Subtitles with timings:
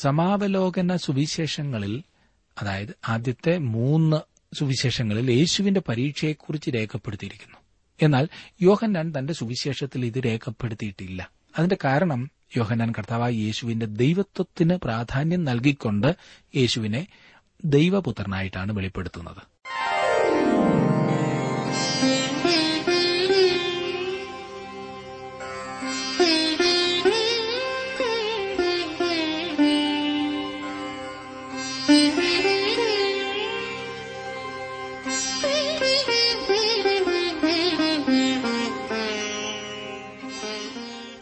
[0.00, 2.02] സമാവലോകന സുവിശേഷങ്ങളിൽ
[2.62, 4.16] അതായത് ആദ്യത്തെ മൂന്ന്
[4.54, 7.56] സുവിശേഷങ്ങളിൽ യേശുവിന്റെ പരീക്ഷയെക്കുറിച്ച് രേഖപ്പെടുത്തിയിരിക്കുന്നു.
[8.02, 8.28] എന്നാൽ
[8.62, 11.30] യോഹന്നാൻ തന്റെ സുവിശേഷത്തിൽ ഇത് രേഖപ്പെടുത്തിയിട്ടില്ല.
[11.58, 16.16] അതിന്റെ കാരണം യോഹന്നാൻ കർത്താവായ യേശുവിന്റെ ദൈവത്വത്തിന് പ്രാധാന്യം നൽകിക്കൊണ്ട്
[16.56, 17.06] യേശുവിനെ
[17.64, 19.42] ദൈവപുത്രനായിട്ടാണ് വെളിപ്പെടുത്തുന്നത്.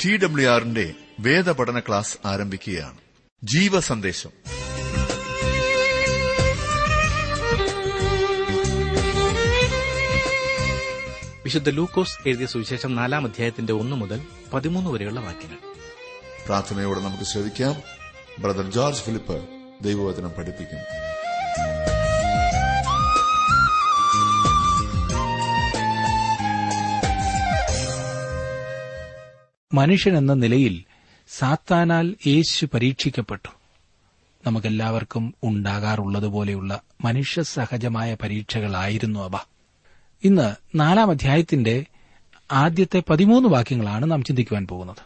[0.06, 2.96] ടി ഡബ്ല്യു ആറിന്റെ വേദപഠന ക്ലാസ് ആരംഭിക്കുകയാണ്.
[3.44, 4.30] ജീവസന്ദേശം.
[11.44, 14.20] വിശുദ്ധ ലൂക്കോസ് എഴുതിയ സുവിശേഷം നാലാം അധ്യായത്തിന്റെ ഒന്ന് മുതൽ
[14.54, 15.58] പതിമൂന്ന് വരെയുള്ള വാക്യങ്ങൾ.
[16.46, 17.74] പ്രാർത്ഥനയോടെ നമുക്ക് ശ്രദ്ധിക്കാം
[18.38, 19.48] ബ്രദർ ജോർജ് ഫിലിപ്പ്
[19.80, 20.78] ദൈവവചനം പഠിപ്പിക്കും
[29.76, 30.84] മനുഷ്യനെന്ന നിലയിൽ
[31.28, 33.48] സാത്താനാൽ യേശു പരീക്ഷിക്കപ്പെട്ടു.
[34.46, 39.38] നമുക്കെല്ലാവർക്കും ഉണ്ടാകാറുള്ളതുപോലെയുള്ള മനുഷ്യ സഹജമായ പരീക്ഷകളായിരുന്നു അവ.
[40.24, 41.84] ഇന്ന് നാലാം അധ്യായത്തിന്റെ
[42.52, 45.02] ആദ്യത്തെ പതിമൂന്ന് വാക്യങ്ങളാണ് നാം ചിന്തിക്കുവാൻ പോകുന്നത്.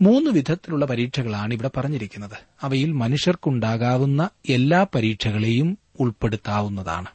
[0.00, 2.38] മൂന്ന് വിധത്തിലുള്ള പരീക്ഷകളാണ് ഇവിടെ പറഞ്ഞിരിക്കുന്നത്.
[2.62, 7.06] അവയിൽ മനുഷ്യർക്കുണ്ടാകാവുന്ന എല്ലാ പരീക്ഷകളെയും ഉൾപ്പെടുത്താവുന്നതാണ്.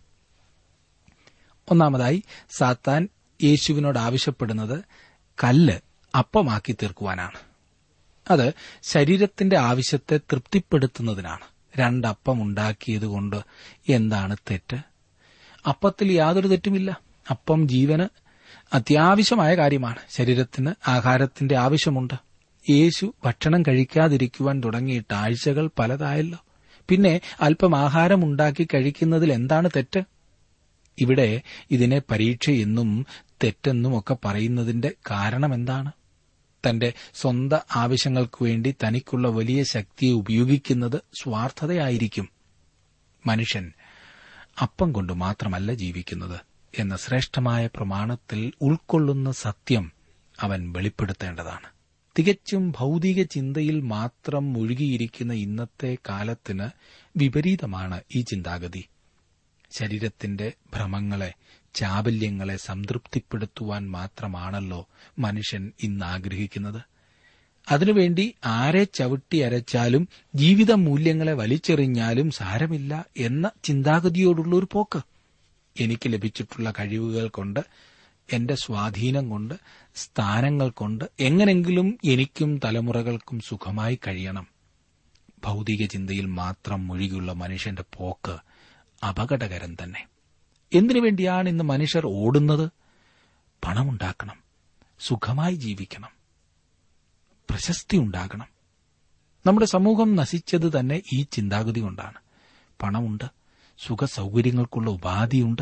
[1.72, 3.10] ഒന്നാമതായി സാത്താൻ
[3.44, 4.84] യേശുവിനോട് ആവശ്യപ്പെടുന്നത്
[5.44, 5.80] കല്ല്
[6.16, 7.50] അപ്പമാക്കി തീർക്കുവാനാണ്.
[8.30, 11.40] അത് ശരീരത്തിന്റെ ആവശ്യത്തെ തൃപ്തിപ്പെടുത്തുന്നതിനാണ്.
[11.78, 13.36] രണ്ടപ്പം ഉണ്ടാക്കിയതുകൊണ്ട്
[13.90, 14.78] എന്താണ് തെറ്റ്?
[15.70, 17.02] അപ്പത്തിൽ യാതൊരു തെറ്റുമില്ല.
[17.30, 18.04] അപ്പം ജീവന്
[18.74, 19.98] അത്യാവശ്യമായ കാര്യമാണ്.
[20.10, 22.14] ശരീരത്തിന് ആഹാരത്തിന്റെ ആവശ്യമുണ്ട്.
[22.70, 26.38] യേശു ഭക്ഷണം കഴിക്കാതിരിക്കുവാൻ തുടങ്ങിയിട്ട് ആഴ്ചകൾ പലതായല്ലോ.
[26.90, 30.02] പിന്നെ അല്പം ആഹാരം ഉണ്ടാക്കി കഴിക്കുന്നതിൽ എന്താണ് തെറ്റ്?
[31.00, 33.06] ഇവിടെ ഇതിനെ പരീക്ഷയെന്നും
[33.44, 35.92] തെറ്റെന്നും ഒക്കെ പറയുന്നതിന്റെ കാരണമെന്താണ്?
[36.70, 42.30] തന്റെ സ്വന്തം ആവശ്യങ്ങൾക്കു വേണ്ടി തനിക്കുള്ള വലിയ ശക്തിയെ ഉപയോഗിക്കുന്നത് സ്വാർത്ഥതയായിരിക്കും.
[43.26, 43.72] മനുഷ്യൻ
[44.62, 46.40] അപ്പം കൊണ്ട് മാത്രമല്ല ജീവിക്കുന്നത്
[46.80, 49.92] എന്ന ശ്രേഷ്ഠമായ പ്രമാണത്തിൽ ഉൾക്കൊള്ളുന്ന സത്യം
[50.40, 51.68] അവൻ വെളിപ്പെടുത്തേണ്ടതാണ്.
[52.20, 56.70] തികച്ചും ഭൗതിക ചിന്തയിൽ മാത്രം മുഴുകിയിരിക്കുന്ന ഇന്നത്തെ കാലത്തിന്
[57.18, 58.86] വിപരീതമാണ് ഈ ചിന്താഗതി.
[59.72, 61.34] ശരീരത്തിന്റെ ഭ്രമങ്ങളെ
[61.76, 64.88] ചാബല്യങ്ങളെ സംതൃപ്തിപ്പെടുത്തുവാൻ മാത്രമാണല്ലോ
[65.20, 66.82] മനുഷ്യൻ ഇന്ന് ആഗ്രഹിക്കുന്നത്
[67.70, 75.02] അതിനുവേണ്ടി ആരെ ചവിട്ടി അരച്ചാലും ജീവിത മൂല്യങ്ങളെ വലിച്ചെറിഞ്ഞാലും സാരമില്ല എന്ന ചിന്താഗതിയോടുള്ള ഒരു പോക്ക്.
[75.80, 77.60] എനിക്ക് ലഭിച്ചിട്ടുള്ള കഴിവുകൾ കൊണ്ട്
[78.34, 79.54] എന്റെ സ്വാധീനം കൊണ്ട്
[79.96, 84.48] സ്ഥാനങ്ങൾ കൊണ്ട് എങ്ങനെങ്കിലും എനിക്കും തലമുറകൾക്കും സുഖമായി കഴിയണം.
[85.46, 88.38] ഭൗതിക ചിന്തയിൽ മാത്രം മുഴുകിയുള്ള മനുഷ്യന്റെ പോക്ക്
[89.06, 90.08] അപകടകരം തന്നെ.
[90.74, 92.72] എന്തിനു വേണ്ടിയാണ് ഇന്ന് മനുഷ്യർ ഓടുന്നത്?
[93.66, 94.36] പണമുണ്ടാക്കണം.
[95.00, 96.10] സുഖമായി ജീവിക്കണം.
[97.50, 98.46] പ്രശസ്തി ഉണ്ടാകണം.
[99.46, 102.18] നമ്മുടെ സമൂഹം നശിച്ചത് തന്നെ ഈ ചിന്താഗതി കൊണ്ടാണ്.
[102.82, 103.24] പണമുണ്ട്
[103.78, 105.62] സുഖ സൗകര്യങ്ങൾക്കുള്ള ഉപാധിയുണ്ട്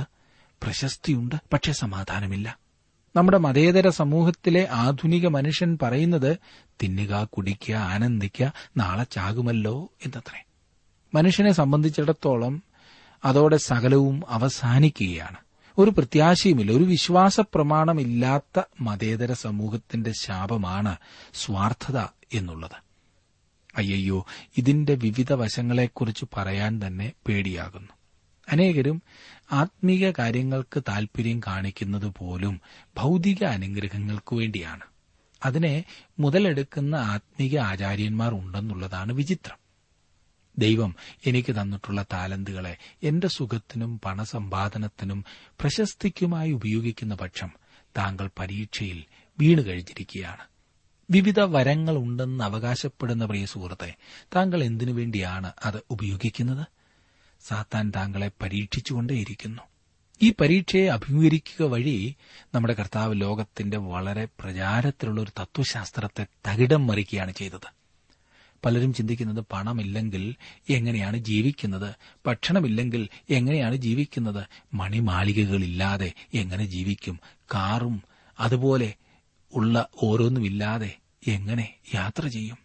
[0.64, 2.60] പ്രശസ്തിയുണ്ട് പക്ഷെ സമാധാനമില്ല.
[3.16, 6.38] നമ്മുടെ മതേതര സമൂഹത്തിലെ ആധുനിക മനുഷ്യൻ പറയുന്നത്
[6.84, 10.46] തിന്നുക കുടിക്കുക ആനന്ദിക്കുക നാളെ ചാകുമല്ലോ എന്നത്രേ.
[11.14, 12.64] മനുഷ്യനെ സംബന്ധിച്ചിടത്തോളം
[13.26, 15.38] അതോടെ സകലവും അവസാനിക്കുകയാണ്.
[15.78, 16.72] ഒരു പ്രത്യാശയുമില്ല.
[16.72, 20.96] ഒരു വിശ്വാസ പ്രമാണമില്ലാത്ത മതേതര സമൂഹത്തിന്റെ ശാപമാണ്
[21.34, 21.98] സ്വാർത്ഥത
[22.34, 22.88] എന്നുള്ളത്.
[23.78, 24.26] അയ്യോ
[24.58, 27.90] ഇതിന്റെ വിവിധ വശങ്ങളെക്കുറിച്ച് പറയാൻ തന്നെ പേടിയാകുന്നു.
[28.50, 29.02] അനേകരും
[29.52, 32.62] ആത്മീക കാര്യങ്ങൾക്ക് താൽപര്യം കാണിക്കുന്നത് പോലും
[32.98, 34.82] ഭൗതിക അനുഗ്രഹങ്ങൾക്കു വേണ്ടിയാണ്.
[35.46, 35.84] അതിനെ
[36.20, 39.67] മുതലെടുക്കുന്ന ആത്മീക ആചാര്യന്മാർ ഉണ്ടെന്നുള്ളതാണ് വിചിത്രം.
[40.58, 40.96] ദൈവം
[41.26, 47.52] എനിക്ക് തന്നിട്ടുള്ള താലന്തുകളെ എന്റെ സുഖത്തിനും പണസമ്പാദനത്തിനും പ്രശസ്തിക്കുമായി ഉപയോഗിക്കുന്ന പക്ഷം
[47.98, 49.04] താങ്കൾ പരീക്ഷയിൽ
[49.40, 50.44] വീണു കഴിഞ്ഞിരിക്കുകയാണ്.
[51.12, 53.96] വിവിധ വരങ്ങൾ ഉണ്ടെന്ന് അവകാശപ്പെടുന്ന പ്രിയ സുഹൃത്തെ
[54.36, 56.68] താങ്കൾ എന്തിനു വേണ്ടിയാണ് അത് ഉപയോഗിക്കുന്നത്?
[57.48, 59.62] സാത്താൻ താങ്കളെ പരീക്ഷിച്ചുകൊണ്ടേയിരിക്കുന്നു.
[60.22, 62.16] ഈ പരീക്ഷയെ അഭിമുഖീകരിക്കുക വഴി
[62.56, 67.77] നമ്മുടെ കർത്താവ് ലോകത്തിന്റെ വളരെ പ്രചാരത്തിലുള്ള ഒരു തത്വശാസ്ത്രത്തെ തകിടം മറിക്കുകയാണ് ചെയ്തത്.
[68.66, 70.36] പലരും ചിന്തിക്കുന്നത് പണമില്ലെങ്കിൽ
[70.70, 71.96] എങ്ങനെയാണ് ജീവിക്കുന്നത്?
[72.28, 74.48] ഭക്ഷണമില്ലെങ്കിൽ എങ്ങനെയാണ് ജീവിക്കുന്നത്?
[74.74, 77.20] മണിമാളികകളില്ലാതെ എങ്ങനെ ജീവിക്കും?
[77.54, 78.04] കാറും
[78.40, 78.94] അതുപോലെ
[79.54, 82.58] ഉള്ള ഓരോന്നുമില്ലാതെ എങ്ങനെ യാത്ര ചെയ്യും?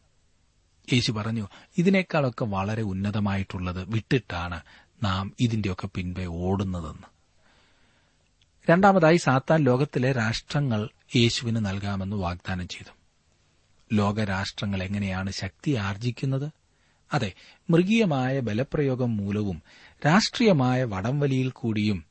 [0.93, 1.49] യേശു പറഞ്ഞു
[1.79, 4.61] ഇതിനേക്കാളൊക്കെ വളരെ ഉന്നതമായിട്ടുള്ളത് വിട്ടിട്ടാണ്
[5.03, 7.13] നാം ഇതിന്റെയൊക്കെ പിൻപേ ഓടുന്നതെന്ന്.
[8.71, 13.02] രണ്ടാമതായി സാത്താൻ ലോകത്തിലെ രാഷ്ട്രങ്ങൾ യേശുവിന് നൽകാമെന്ന് വാഗ്ദാനം ചെയ്തു.
[13.93, 16.53] ലോകരാഷ്ട്രങ്ങൾ എങ്ങനെയാണ് ശക്തി ആർജിക്കുന്നത്?
[17.13, 17.33] അതെ
[17.71, 19.63] മൃഗീയമായ ബലപ്രയോഗം മൂലവും
[20.07, 22.05] രാഷ്ട്രീയമായ വടംവലിയിൽ കൂടിയും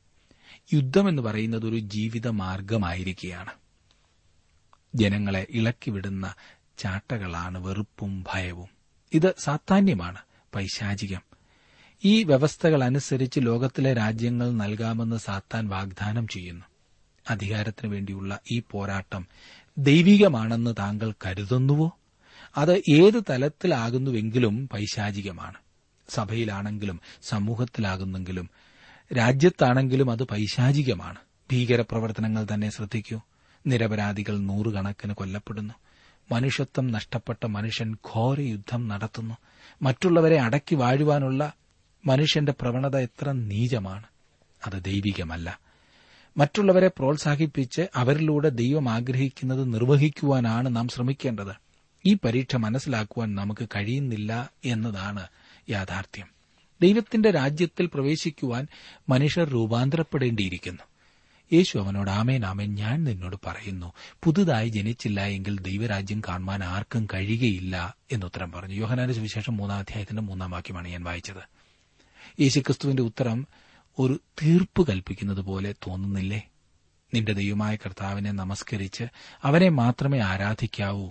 [0.74, 3.52] യുദ്ധമെന്ന് പറയുന്നത് ഒരു ജീവിത മാർഗമായിരിക്കുകയാണ്.
[4.96, 6.34] ജനങ്ങളെ ഇളക്കിവിടുന്ന
[6.78, 8.70] ചാട്ടകളാണ് വെറുപ്പും ഭയവും.
[9.14, 10.18] ഇത് സാത്താന്യമാണ്
[10.56, 11.22] പൈശാചികം.
[12.06, 16.66] ഈ വ്യവസ്ഥകൾ അനുസരിച്ച് ലോകത്തിലെ രാജ്യങ്ങൾ നൽകാമെന്ന് സാത്താൻ വാഗ്ദാനം ചെയ്യുന്നു.
[17.30, 19.28] അധികാരത്തിനു വേണ്ടിയുള്ള ഈ പോരാട്ടം
[19.78, 22.00] ദൈവികമാണെന്ന് താങ്കൾ കരുതുന്നുവോ?
[22.58, 25.58] അത് ഏത് തലത്തിലാകുന്നുവെങ്കിലും പൈശാചികമാണ്.
[26.10, 28.50] സഭയിലാണെങ്കിലും സമൂഹത്തിലാകുന്നെങ്കിലും
[29.18, 31.20] രാജ്യത്താണെങ്കിലും അത് പൈശാചികമാണ്.
[31.52, 33.22] ഭീകരപ്രവർത്തനങ്ങൾ തന്നെ ശ്രദ്ധിക്കൂ.
[33.68, 35.74] നിരപരാധികൾ നൂറുകണക്കിന് കൊല്ലപ്പെടുന്നു.
[36.32, 39.36] മനുഷ്യത്വം നഷ്ടപ്പെട്ട മനുഷ്യൻ ഘോര യുദ്ധം നടത്തുന്നു.
[39.82, 41.54] മറ്റുള്ളവരെ അടക്കി വാഴുവാനുള്ള
[42.06, 44.04] മനുഷ്യന്റെ പ്രവണത എത്ര നീചമാണ്.
[44.66, 45.60] അത് ദൈവികമല്ല.
[46.38, 51.56] മറ്റുള്ളവരെ പ്രോത്സാഹിപ്പിച്ച് അവരിലൂടെ ദൈവം ആഗ്രഹിക്കുന്നത് നിർവഹിക്കുവാനാണ് നാം ശ്രമിക്കേണ്ടത്.
[52.06, 55.28] ഈ പരീക്ഷ മനസ്സിലാക്കുവാൻ നമുക്ക് കഴിയുന്നില്ല എന്നതാണ്
[55.70, 56.28] യാഥാർത്ഥ്യം.
[56.82, 58.68] ദൈവത്തിന്റെ രാജ്യത്തിൽ പ്രവേശിക്കുവാൻ
[59.10, 60.84] മനുഷ്യർ രൂപാന്തരപ്പെടേണ്ടിയിരിക്കുന്നു.
[61.54, 63.94] യേശു അവനോട് ആമേൻ ആമേൻ ഞാൻ നിന്നോട് പറയുന്നു.
[64.24, 68.76] പുതുതായി ജനിച്ചില്ല എങ്കിൽ ദൈവരാജ്യം കാണുവാൻ ആർക്കും കഴിയുകയില്ല എന്നുത്തരം പറഞ്ഞു.
[68.76, 71.62] യോഹനാന്റെ സുവിശേഷം മൂന്നാം അധ്യായത്തിന്റെ മൂന്നാം വാക്യമാണ് ഞാൻ വായിച്ചത്.
[72.42, 73.48] യേശുക്രിസ്തുവിന്റെ ഉത്തരം
[74.00, 76.50] ഒരു തീർപ്പ് കൽപ്പിക്കുന്നത് പോലെ തോന്നുന്നില്ലേ?
[77.14, 79.04] നിന്റെ ദൈവമായ കർത്താവിനെ നമസ്കരിച്ച്
[79.44, 81.10] അവനെ മാത്രമേ ആരാധിക്കാവൂ.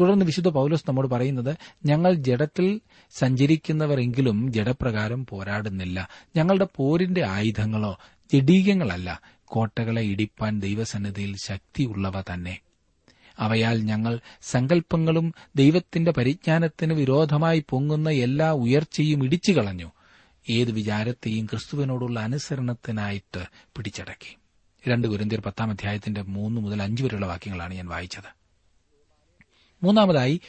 [0.00, 2.80] തുടർന്ന് വിശുദ്ധ പൌലോസ് നമ്മോട് പറയുന്നത് ഞങ്ങൾ ജഡത്തിൽ
[3.10, 6.08] സഞ്ചരിക്കുന്നവരെങ്കിലും ജഡപ്രകാരം പോരാടുന്നില്ല.
[6.36, 7.98] ഞങ്ങളുടെ പോരിന്റെ ആയുധങ്ങളോ
[8.34, 9.20] ജഡീകങ്ങളല്ല.
[9.44, 12.60] കോട്ടകളെ ഇടിപ്പാൻ ദൈവസന്നിധിയിൽ ശക്തിയുള്ളവ തന്നെ.
[13.38, 19.90] അവയാൽ ഞങ്ങൾ സങ്കല്പങ്ങളും ദൈവത്തിന്റെ പരിജ്ഞാനത്തിന് വിരോധമായി പൊങ്ങുന്ന എല്ലാ ഉയർച്ചയും ഇടിച്ചു കളഞ്ഞു
[20.50, 23.44] ഏത് വിചാരത്തെയും ക്രിസ്തുവിനോടുള്ള അനുസരണത്തിനായിട്ട്
[23.76, 24.36] പിടിച്ചടക്കി.
[24.88, 28.36] രണ്ട് ഗുരുന്തിയർ പത്താം അധ്യായത്തിന്റെ മൂന്ന് മുതൽ അഞ്ച് വരെയുള്ള വാക്യങ്ങളാണ് ഞാൻ വായിച്ചത്.
[29.82, 30.40] മൂന്നാമതായി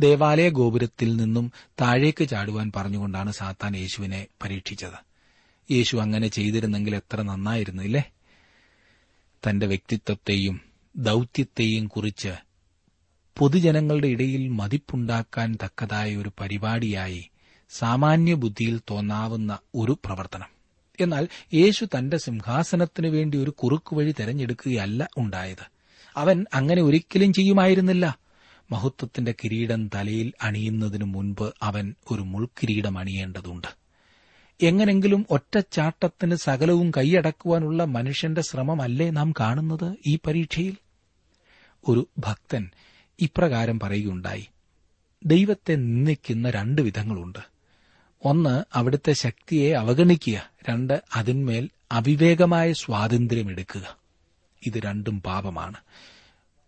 [0.00, 5.14] ദേവാലയ ഗോപുരത്തിൽ നിന്നും താഴേക്ക് ചാടുവാൻ പറഞ്ഞുകൊണ്ടാണ് സാത്താൻ യേശുവിനെ പരീക്ഷിച്ചത്.
[5.70, 8.12] യേശു അങ്ങനെ ചെയ്തിരുന്നെങ്കിൽ എത്ര നന്നായിരുന്നില്ലേ
[9.48, 10.60] തന്റെ വ്യക്തിത്വത്തെയും
[10.96, 12.34] ദൌത്യത്തെയും കുറിച്ച്
[13.38, 17.30] പൊതുജനങ്ങളുടെ ഇടയിൽ മതിപ്പുണ്ടാക്കാൻ തക്കതായ ഒരു പരിപാടിയായി
[17.78, 20.46] സാമാന്യ ബുദ്ധിയിൽ തോന്നാവുന്ന ഒരു പ്രവർത്തനം.
[21.00, 25.70] എന്നാൽ യേശു തന്റെ സിംഹാസനത്തിനു വേണ്ടി ഒരു കുറുക്കുവഴി തെരഞ്ഞെടുക്കുകയല്ല ഉണ്ടായത്.
[26.16, 28.18] അവൻ അങ്ങനെ ഒരിക്കലും ചെയ്യുമായിരുന്നില്ല.
[28.70, 33.66] മഹത്വത്തിന്റെ കിരീടം തലയിൽ അണിയുന്നതിനു മുൻപ് അവൻ ഒരു മുൾക്കിരീടം അണിയേണ്ടതുണ്ട്.
[34.62, 40.76] എങ്ങനെങ്കിലും ഒറ്റച്ചാട്ടത്തിന് സകലവും കൈയടക്കുവാനുള്ള മനുഷ്യന്റെ ശ്രമമല്ലേ നാം കാണുന്നത് ഈ പരീക്ഷയിൽ?
[41.88, 42.70] ഒരു ഭക്തൻ
[43.20, 44.46] ഇപ്രകാരം പറയുകയുണ്ടായി.
[45.26, 47.53] ദൈവത്തെ നിന്ദിക്കുന്ന രണ്ട് വിധങ്ങളുണ്ട്.
[48.24, 50.50] ഒന്ന് അവിടുത്തെ ശക്തിയെ അവഗണിക്കുക.
[50.68, 53.96] രണ്ട് അതിന്മേൽ അവിവേകമായ സ്വാതന്ത്ര്യം എടുക്കുക.
[54.66, 55.76] ഇത് രണ്ടും പാപമാണ്.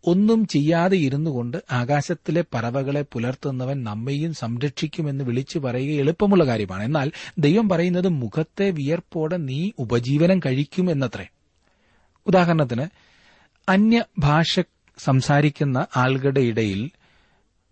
[0.04, 6.82] ഒന്നും ചെയ്യാതെ ഇരുന്നുകൊണ്ട് ആകാശത്തിലെ പറവകളെ പുലർത്തുന്നവൻ നമ്മെയും സംരക്ഷിക്കുമെന്ന് വിളിച്ചു പറയുക എളുപ്പമുള്ള കാര്യമാണ്.
[6.82, 11.26] എന്നാൽ ദൈവം പറയുന്നത് മുഖത്തെ വിയർപ്പോടെ നീ ഉപജീവനം കഴിക്കും എന്നത്രേ.
[12.26, 12.86] ഉദാഹരണത്തിന്
[13.68, 14.60] അന്യഭാഷ
[14.98, 16.90] സംസാരിക്കുന്ന ആളുകളുടെ ഇടയിൽ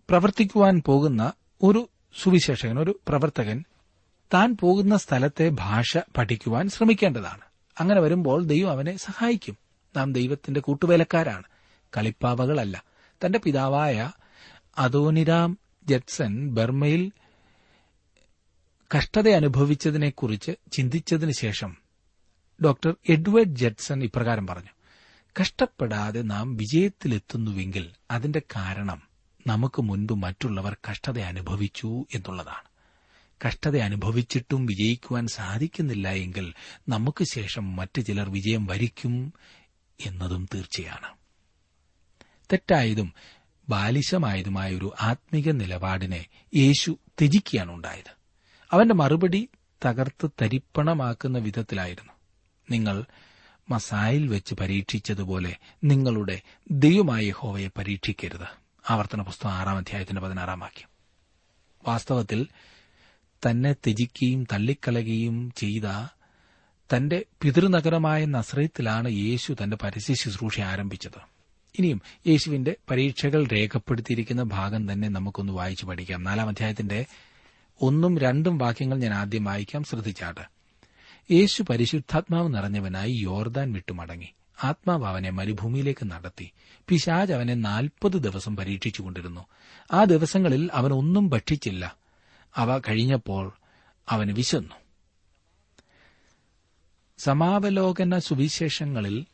[0.09, 1.33] പ്രവർത്തിക്കുവാൻ പോകുന്ന
[1.63, 1.89] ഒരു
[2.21, 3.63] സുവിശേഷകൻ ഒരു പ്രവർത്തകൻ
[4.33, 7.41] താൻ പോകുന്ന സ്ഥലത്തെ ഭാഷ പഠിക്കുവാൻ ശ്രമിക്കേണ്ടതാണ്.
[7.79, 9.57] അങ്ങനെ വരുമ്പോൾ ദൈവം അവനെ സഹായിക്കും.
[9.97, 11.43] നാം ദൈവത്തിന്റെ കൂട്ടുവേലക്കാരാണ്.
[11.97, 12.83] കളിപ്പാവകളല്ല.
[13.25, 14.11] തന്റെ പിതാവായ
[14.77, 15.57] അതോനിരാം
[15.87, 17.11] ജെറ്റ്സൺ ബർമയിൽ
[18.97, 21.77] കഷ്ടത അനുഭവിച്ചതിനെക്കുറിച്ച് ചിന്തിച്ചതിന് ശേഷം
[22.65, 24.69] ഡോക്ടർ എഡ്വേർഡ് ജെറ്റ്സൺ ഇപ്രകാരം പറഞ്ഞു
[25.41, 29.01] കഷ്ടപ്പെടാതെ നാം വിജയത്തിലെത്തുന്നുവെങ്കിൽ അതിന്റെ കാരണം
[29.47, 32.74] നമുക്ക് മുൻപ് മറ്റുള്ളവർ കഷ്ടത അനുഭവിച്ചു എന്നുള്ളതാണ്.
[33.45, 36.53] കഷ്ടത അനുഭവിച്ചിട്ടും വിജയിക്കുവാൻ സാധിക്കുന്നില്ല എങ്കിൽ
[36.89, 39.33] നമുക്ക് ശേഷം മറ്റു ചിലർ വിജയം വരിക്കും
[40.05, 41.17] എന്നതും തീർച്ചയാണ്.
[42.51, 43.13] തെറ്റായതും
[43.69, 46.25] ബാലിശമായതുമായ ഒരു ആത്മീക നിലപാടിനെ
[46.55, 48.11] യേശു ത്യജിക്കുകയാണുണ്ടായത്
[48.71, 49.49] അവന്റെ മറുപടി
[49.85, 52.13] തകർത്ത് തരിപ്പണമാക്കുന്ന വിധത്തിലായിരുന്നു.
[52.71, 53.05] നിങ്ങൾ
[53.69, 58.47] മസായിൽ വെച്ച് പരീക്ഷിച്ചതുപോലെ നിങ്ങളുടെ ദൈവമായ ഹോവയെ പരീക്ഷിക്കരുത്.
[58.89, 60.89] ആവർത്തന പുസ്തകം ആറാം അധ്യായത്തിന്റെ പതിനാറാം വാക്യം.
[61.87, 62.47] വാസ്തവത്തിൽ
[63.49, 66.07] തന്നെ ത്യജിക്കുകയും തള്ളിക്കളയുകയും ചെയ്ത
[66.95, 71.35] തന്റെ പിതൃനഗരമായ നസ്രയത്തിലാണ് യേശു തന്റെ പരസ്യ ശുശ്രൂഷ ആരംഭിച്ചത്.
[71.79, 76.23] ഇനിയും യേശുവിന്റെ പരീക്ഷകൾ രേഖപ്പെടുത്തിയിരിക്കുന്ന ഭാഗം തന്നെ നമുക്കൊന്ന് വായിച്ചു പഠിക്കാം.
[76.23, 77.05] നാലാം അധ്യായത്തിന്റെ
[77.81, 79.83] ഒന്നും രണ്ടും വാക്യങ്ങൾ ഞാൻ ആദ്യം വായിക്കാം.
[79.83, 80.41] ശ്രദ്ധിച്ചാട്ട്.
[81.31, 84.27] യേശു പരിശുദ്ധാത്മാവ് നിറഞ്ഞവനായി യോർദാൻ വിട്ടുമടങ്ങി.
[84.63, 86.51] ആത്മാവ് അവനെ മരുഭൂമിയിലേക്ക് നടത്തി.
[86.87, 89.45] പിശാജ് അവനെ നാൽപ്പത് ദിവസം പരീക്ഷിച്ചുകൊണ്ടിരുന്നു.
[89.93, 92.04] ആ ദിവസങ്ങളിൽ അവൻ ഒന്നും ഭക്ഷിച്ചില്ല.
[92.57, 93.53] അവ കഴിഞ്ഞപ്പോൾ
[94.09, 94.75] അവന് വിശന്നു.
[97.17, 99.25] സമാവലോകന സുവിശേഷങ്ങളിൽ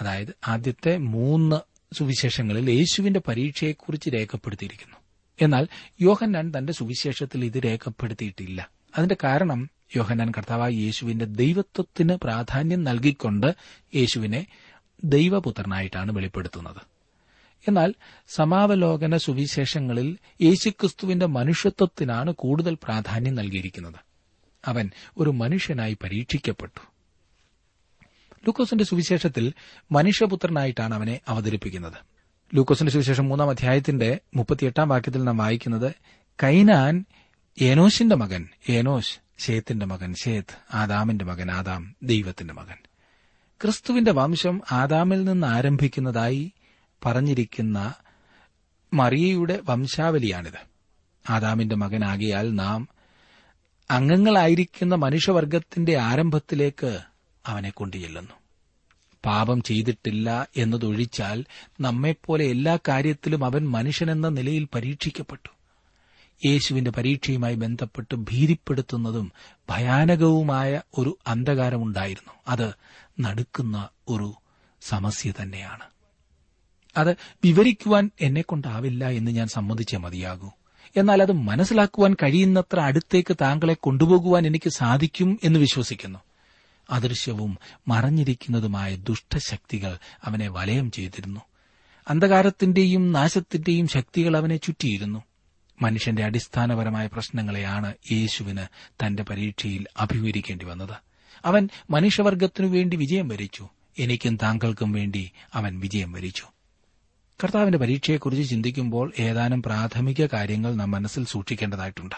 [0.00, 1.56] അതായത് ആദ്യത്തെ മൂന്ന്
[1.94, 4.96] സുവിശേഷങ്ങളിൽ യേശുവിന്റെ പരീക്ഷയെക്കുറിച്ച് രേഖപ്പെടുത്തിയിരിക്കുന്നു.
[5.40, 5.68] എന്നാൽ
[6.00, 8.70] യോഹന്നാൻ തന്റെ സുവിശേഷത്തിൽ ഇത് രേഖപ്പെടുത്തിയിട്ടില്ല.
[8.98, 13.54] അതിന്റെ കാരണം യോഹന്നാൻ കർത്താവായ യേശുവിന്റെ ദൈവത്വത്തിന് പ്രാധാന്യം നൽകിക്കൊണ്ട്
[13.94, 14.46] യേശുവിനെ
[15.04, 16.91] ദൈവപുത്രനായിട്ടാണ് വെളിപ്പെടുത്തുന്നത്.
[17.68, 17.94] എന്നാൽ
[18.28, 23.94] സമാവലോകന സുവിശേഷങ്ങളിൽ യേശുക്രിസ്തുവിന്റെ മനുഷ്യത്വത്തിനാണ് കൂടുതൽ പ്രാധാന്യം നൽകിയിരിക്കുന്നത്.
[24.66, 26.80] അവൻ ഒരു മനുഷ്യനായി പരീക്ഷിക്കപ്പെട്ടു.
[28.34, 29.52] ലൂക്കോസിന്റെ സുവിശേഷത്തിൽ
[29.92, 32.12] മനുഷ്യപുത്രനായിട്ടാണ് അവനെ അവതരിപ്പിക്കുന്നത്.
[32.54, 35.94] ലൂക്കോസിന്റെ സുവിശേഷം മൂന്നാം അധ്യായത്തിന്റെ മുപ്പത്തിയെട്ടാം വാക്യത്തിൽ നാം വായിക്കുന്നത്
[36.42, 37.04] കൈനാൻ
[37.62, 42.76] ഏനോശിന്റെ മകൻ ഏനോസ് ഷേത്തിന്റെ മകൻ ഷേത്ത് ആദാമിന്റെ മകൻ ആദാം ദൈവത്തിന്റെ മകൻ.
[43.62, 46.52] ക്രിസ്തുവിന്റെ വംശം ആദാമിൽ നിന്ന് ആരംഭിക്കുന്നതായി
[47.04, 47.94] പറഞ്ഞിരിക്കുന്ന
[48.94, 50.72] മറിയയുടെ വംശാവലിയാണിത്.
[51.30, 52.88] ആദാമിന്റെ മകനാകിയാൽ നാം
[53.90, 56.98] അംഗങ്ങളായിരിക്കുന്ന മനുഷ്യവർഗത്തിന്റെ ആരംഭത്തിലേക്ക്
[57.46, 58.32] അവനെ കൊണ്ടുചെല്ലുന്നു.
[59.24, 61.44] പാപം ചെയ്തിട്ടില്ല എന്നതൊഴിച്ചാൽ
[61.80, 65.48] നമ്മെപ്പോലെ എല്ലാ കാര്യത്തിലും അവൻ മനുഷ്യനെന്ന നിലയിൽ പരീക്ഷിക്കപ്പെട്ടു.
[66.46, 69.32] യേശുവിന്റെ പരീക്ഷയുമായി ബന്ധപ്പെട്ട് ഭീതിപ്പെടുത്തുന്നതും
[69.70, 72.32] ഭയാനകവുമായ ഒരു അന്ധകാരമുണ്ടായിരുന്നു.
[72.48, 72.72] അത്
[73.20, 74.34] നടുക്കുന്ന ഒരു
[74.80, 75.91] സമസ്യ തന്നെയാണ്.
[76.96, 80.50] അത് വിവരിക്കുവാൻ എന്നെക്കൊണ്ടാവില്ല എന്ന് ഞാൻ സമ്മതിച്ചേ മതിയാകൂ.
[80.96, 86.18] എന്നാൽ അത് മനസ്സിലാക്കുവാൻ കഴിയുന്നത്ര അടുത്തേക്ക് താങ്കളെ കൊണ്ടുപോകുവാൻ എനിക്ക് സാധിക്കും എന്ന് വിശ്വസിക്കുന്നു.
[86.90, 87.58] അദൃശ്യവും
[87.88, 91.40] മറഞ്ഞിരിക്കുന്നതുമായ ദുഷ്ടശക്തികൾ അവനെ വലയം ചെയ്തിരുന്നു.
[92.08, 95.22] അന്ധകാരത്തിന്റെയും നാശത്തിന്റെയും ശക്തികൾ അവനെ ചുറ്റിയിരുന്നു.
[95.82, 100.96] മനുഷ്യന്റെ അടിസ്ഥാനപരമായ പ്രശ്നങ്ങളെയാണ് യേശുവിന് തന്റെ പരീക്ഷയിൽ അഭിമുഖീകരിക്കേണ്ടി വന്നത്.
[101.44, 103.68] അവൻ മനുഷ്യവർഗത്തിനു വേണ്ടി വിജയം വരിച്ചു.
[103.98, 106.44] എനിക്കും താങ്കൾക്കും വേണ്ടി അവൻ വിജയം വരിച്ചു.
[107.44, 112.14] കർത്താവിന്റെ പരീക്ഷയെക്കുറിച്ച് ചിന്തിക്കുമ്പോൾ ഏതാനും പ്രാഥമിക കാര്യങ്ങൾ നാം മനസ്സിൽ സൂക്ഷിക്കേണ്ടതായിട്ടുണ്ട്.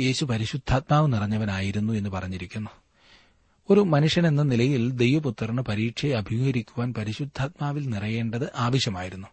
[0.00, 2.70] യേശു പരിശുദ്ധാത്മാവ് നിറഞ്ഞവനായിരുന്നു എന്ന് പറഞ്ഞിരിക്കുന്നു.
[3.70, 9.28] ഒരു മനുഷ്യൻ എന്ന നിലയിൽ ദൈവപുത്രന് പരീക്ഷയെ അഭിമുഖീകരിക്കുവാൻ പരിശുദ്ധാത്മാവിൽ നിറയേണ്ടത് ആവശ്യമായിരുന്നു.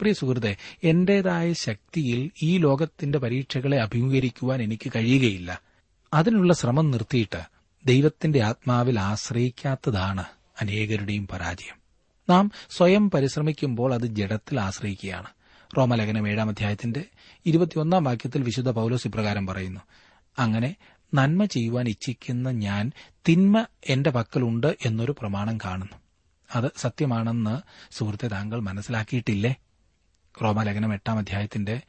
[0.00, 5.62] പ്രിയ സുഹൃത്തെ എന്റേതായ ശക്തിയിൽ ഈ ലോകത്തിന്റെ പരീക്ഷകളെ അഭിമുഖീകരിക്കുവാൻ എനിക്ക് കഴിയുകയില്ല.
[6.14, 7.42] അതിനുള്ള ശ്രമം നിർത്തിയിട്ട്
[7.86, 10.24] ദൈവത്തിന്റെ ആത്മാവിൽ ആശ്രയിക്കാത്തതാണ്
[10.60, 11.77] അനേകരുടെയും പരാജയം.
[12.30, 15.26] നാം സ്വയം പരിശ്രമിക്കുമ്പോൾ അത് ജഡത്തിൽ ആശ്രയിക്കുകയാണ്.
[15.76, 17.04] റോമലേഖനം ഏഴാം അധ്യായത്തിന്റെ
[17.46, 19.80] ഇരുപത്തിയൊന്നാം വാക്യത്തിൽ വിശുദ്ധ പൌലോസ് ഇപ്രകാരം പറയുന്നു
[20.38, 20.76] അങ്ങനെ
[21.14, 22.92] നന്മ ചെയ്യുവാൻ ഇച്ഛിക്കുന്ന ഞാൻ
[23.28, 25.96] തിന്മ എന്റെ പക്കലുണ്ട് എന്നൊരു പ്രമാണം കാണുന്നു.
[26.54, 29.54] അത് സത്യമാണെന്ന് സുഹൃത്തെ താങ്കൾ മനസ്സിലാക്കിയിട്ടില്ലേ?
[30.42, 31.80] റോമലേഖനം എട്ടാം അധ്യായത്തിന്റെ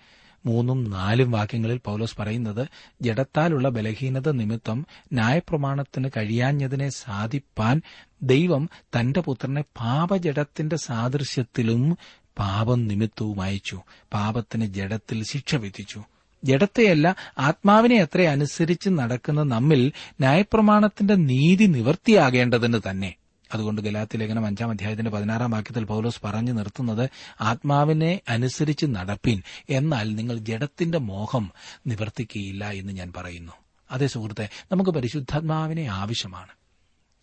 [0.46, 2.67] മൂന്നും നാലും വാക്യങ്ങളിൽ പൌലോസ് പറയുന്നത്
[3.01, 7.81] ജഡത്താലുള്ള ബലഹീനത നിമിത്തം ന്യായപ്രമാണത്തിന് കഴിയാഞ്ഞതിനെ സാധിപ്പാൻ
[8.24, 11.98] ദൈവം തന്റെ പുത്രനെ പാപജഡത്തിന്റെ സാദൃശ്യത്തിലും
[12.39, 13.81] പാപം നിമിത്തവും അയച്ചു.
[14.13, 16.03] പാപത്തിന് ജഡത്തിൽ ശിക്ഷ വിധിച്ചു.
[16.43, 23.15] ജഡത്തെയല്ല ആത്മാവിനെ അത്ര അനുസരിച്ച് നടക്കുന്ന നമ്മിൽ ന്യായപ്രമാണത്തിന്റെ നീതി നിവർത്തിയാകേണ്ടതിന് തന്നെ.
[23.53, 27.10] അതുകൊണ്ട് ഗലാത്തി ലേഖനം അഞ്ചാം അധ്യായത്തിന്റെ പതിനാറാം വാക്യത്തിൽ പൌലോസ് പറഞ്ഞു നിർത്തുന്നത്
[27.41, 31.51] ആത്മാവിനെ അനുസരിച്ച് നടപ്പിൻ എന്നാൽ നിങ്ങൾ ജഡത്തിന്റെ മോഹം
[31.88, 33.51] നിവർത്തിക്കുകയില്ല എന്ന് ഞാൻ പറയുന്നു.
[33.91, 36.59] അതേ സുഹൃത്തെ നമുക്ക് പരിശുദ്ധാത്മാവിനെ ആവശ്യമാണ്.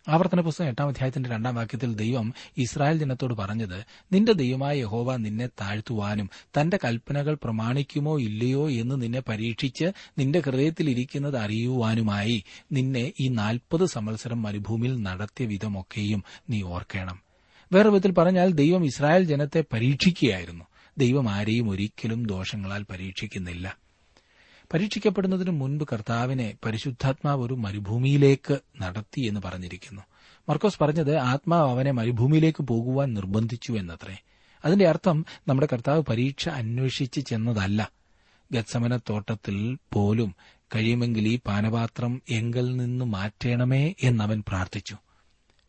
[0.07, 3.83] ആവർത്തന പുസ്തകം എട്ടാം അധ്യായത്തിന്റെ രണ്ടാം വാക്യത്തിൽ ദൈവം ഇസ്രായേൽ ജനത്തോട് പറഞ്ഞത്
[4.13, 11.37] നിന്റെ ദൈവമായ യഹോവ നിന്നെ താഴ്ത്തുവാനും തന്റെ കൽപ്പനകൾ പ്രമാണിക്കുമോ ഇല്ലയോ എന്ന് നിന്നെ പരീക്ഷിച്ച് നിന്റെ ഹൃദയത്തിൽ ഇരിക്കുന്നത്
[11.37, 17.21] അറിയുവാനുമായി നിന്നെ ഈ നാൽപ്പത് സംവത്സരം മരുഭൂമിയിൽ നടത്തിയ വിധമൊക്കെയും നീ ഓർക്കണം.
[17.73, 20.65] വേറെ വിധത്തിൽ പറഞ്ഞാൽ ദൈവം ഇസ്രായേൽ ജനത്തെ പരീക്ഷിക്കുകയായിരുന്നു.
[20.97, 23.77] ദൈവം ആരെയും ഒരിക്കലും ദോഷങ്ങളാൽ പരീക്ഷിക്കുന്നില്ല.
[24.73, 30.01] പരീക്ഷിക്കപ്പെടുന്നതിന് മുൻപ് കർത്താവിനെ പരിശുദ്ധാത്മാവ് ഒരു മരുഭൂമിയിലേക്ക് നടത്തി എന്ന് പറഞ്ഞിരിക്കുന്നു.
[30.49, 34.17] മർക്കോസ് പറഞ്ഞത് ആത്മാവ് അവനെ മരുഭൂമിയിലേക്ക് പോകുവാൻ നിർബന്ധിച്ചു എന്നത്രേ.
[34.65, 37.91] അതിന്റെ അർത്ഥം നമ്മുടെ കർത്താവ് പരീക്ഷ അന്വേഷിച്ച് ചെന്നതല്ല.
[38.51, 40.35] ഗത്സമന തോട്ടത്തിൽ പോലും
[40.75, 44.97] കഴിയുമെങ്കിൽ ഈ പാനപാത്രം എങ്കിൽ നിന്ന് മാറ്റണമേ എന്നവൻ പ്രാർത്ഥിച്ചു.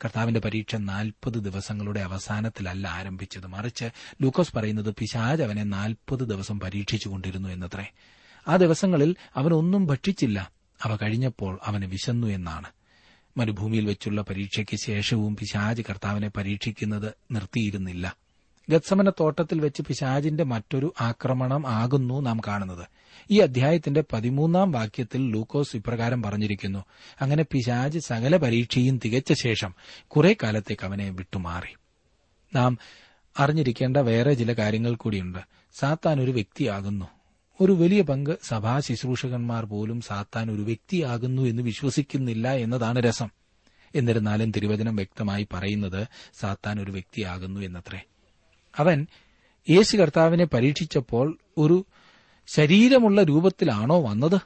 [0.04, 3.46] കർത്താവിന്റെ പരീക്ഷ നാൽപ്പത് ദിവസങ്ങളുടെ അവസാനത്തിലല്ല ആരംഭിച്ചത്.
[3.46, 3.84] മറിച്ച്
[4.22, 7.92] ലൂക്കോസ് പറയുന്നത് പിശാജ് അവനെ നാൽപ്പത് ദിവസം പരീക്ഷിച്ചുകൊണ്ടിരുന്നു എന്നത്രേ.
[8.48, 10.52] ആ ദിവസങ്ങളിൽ അവനൊന്നും ഭക്ഷിച്ചില്ല.
[10.82, 12.66] അവ കഴിഞ്ഞപ്പോൾ അവന് വിശന്നു എന്നാണ്.
[13.36, 18.16] മരുഭൂമിയിൽ വെച്ചുള്ള പരീക്ഷയ്ക്ക് ശേഷവും പിശാജ് കർത്താവിനെ പരീക്ഷിക്കുന്നത് നിർത്തിയിരുന്നില്ല.
[18.70, 22.86] ഗത്സമന തോട്ടത്തിൽ വെച്ച് പിശാജിന്റെ മറ്റൊരു ആക്രമണം ആകുന്നു നാം കാണുന്നത്.
[23.30, 26.84] ഈ അധ്യായത്തിന്റെ പതിമൂന്നാം വാക്യത്തിൽ ലൂക്കോസ് ഇപ്രകാരം പറഞ്ഞിരിക്കുന്നു.
[27.20, 29.74] അങ്ങനെ പിശാജ് സകല പരീക്ഷയും തികച്ച ശേഷം
[30.06, 31.76] കുറെ കാലത്തേക്ക് അവനെ വിട്ടുമാറി.
[32.54, 32.78] നാം
[33.38, 35.38] അറിഞ്ഞിരിക്കേണ്ട വേറെ ചില കാര്യങ്ങൾ കൂടിയുണ്ട്.
[35.80, 37.17] സാത്താൻ ഒരു വ്യക്തിയാകുന്നു.
[37.60, 43.28] ഒരു വലിയ പങ്ക് സഭാ ശുശ്രൂഷകന്മാർ പോലും സാത്താൻ ഒരു വ്യക്തിയാകുന്നു എന്ന് വിശ്വസിക്കുന്നില്ല എന്നതാണ് രസം.
[43.94, 46.06] എന്നിരുന്നാലും തിരുവചനം വ്യക്തമായി പറയുന്നത്
[46.40, 48.00] സാത്താൻ ഒരു വ്യക്തിയാകുന്നു എന്നത്രേ.
[48.78, 49.06] അവൻ
[49.70, 51.84] യേശു കർത്താവിനെ പരീക്ഷിച്ചപ്പോൾ ഒരു
[52.46, 54.40] ശരീരമുള്ള രൂപത്തിലാണോ വന്നത്?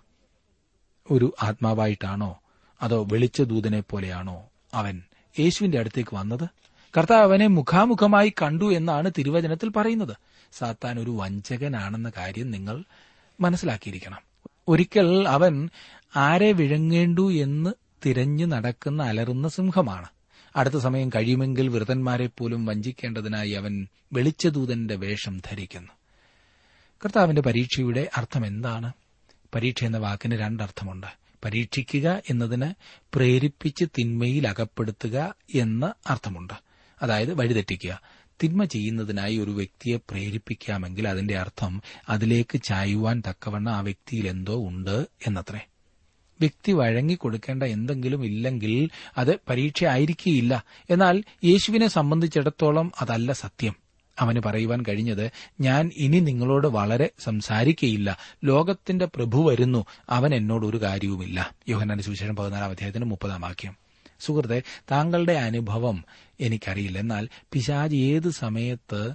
[1.11, 2.41] ഒരു ആത്മാവായിട്ടാണോ?
[2.83, 5.03] അതോ വെളിച്ച ദൂതനെ പോലെയാണോ അവൻ
[5.39, 6.49] യേശുവിന്റെ അടുത്തേക്ക് വന്നത്?
[6.99, 10.17] കർത്താവ് അവനെ മുഖാമുഖമായി കണ്ടു എന്നാണ് തിരുവചനത്തിൽ പറയുന്നത്.
[10.53, 12.85] സാത്താൻ ഒരു വഞ്ചകനാണെന്ന കാര്യം നിങ്ങൾ
[13.41, 14.19] മനസ്സിലാക്കിയിരിക്കണം.
[14.69, 15.69] ഒരിക്കൽ അവൻ
[16.17, 17.71] ആരെ വിഴുങ്ങേണ്ടു എന്ന്
[18.07, 20.09] തിരഞ്ഞു നടക്കുന്ന അലറുന്ന സിംഹമാണ്.
[20.57, 25.93] അടുത്ത സമയം കഴിയുമെങ്കിൽ വൃതന്മാരെ പോലും വഞ്ചിക്കേണ്ടതിനായി അവൻ വെളിച്ചദൂതന്റെ വേഷം ധരിക്കുന്നു.
[27.05, 28.93] കർത്താവിന്റെ പരീക്ഷയുടെ അർത്ഥം എന്താണ്?
[29.55, 31.07] പരീക്ഷ എന്ന വാക്കിന് രണ്ടർത്ഥമുണ്ട്.
[31.45, 32.75] പരീക്ഷിക്കുക എന്നതിന്
[33.15, 36.55] പ്രേരിപ്പിച്ച് തിന്മയിൽ അകപ്പെടുത്തുക എന്ന അർത്ഥമുണ്ട്.
[37.03, 38.01] അതായത് വഴിതെറ്റിക്കുക.
[38.43, 45.61] തിന്മ ചെയ്യുന്നതിനായി ഒരു വ്യക്തിയെ പ്രേരിപ്പിക്കാമെങ്കിൽ അതിന്റെ അർത്ഥം അതിലേക്ക് ചായുവാൻ തക്കവണ്ണം ആ വ്യക്തിയിൽ എന്തോ ഉണ്ട് എന്നത്രേ.
[46.41, 49.85] വ്യക്തി വഴങ്ങിക്കൊടുക്കേണ്ട എന്തെങ്കിലും ഇല്ലെങ്കിൽ അത് പരീക്ഷ
[50.91, 53.77] എന്നാൽ യേശുവിനെ സംബന്ധിച്ചിടത്തോളം അതല്ല സത്യം.
[54.19, 55.31] അവന് പറയുവാൻ കഴിഞ്ഞത്
[55.61, 58.19] ഞാൻ ഇനി നിങ്ങളോട് വളരെ സംസാരിക്കയില്ല.
[58.45, 59.87] ലോകത്തിന്റെ പ്രഭു വരുന്നു.
[60.11, 61.51] അവൻ എന്നോട് ഒരു കാര്യവുമില്ല.
[61.69, 63.83] യോഹനാന്റെ സുവിശേഷം പതിനാലാം അധ്യായത്തിന് മുപ്പതാം വാക്യം.
[64.21, 66.05] സുഹൃത്തെ താങ്കളുടെ അനുഭവം
[66.43, 66.99] എനിക്കറിയില്ല.
[66.99, 69.13] എന്നാൽ പിശാജ് ഏത് സമയത്ത്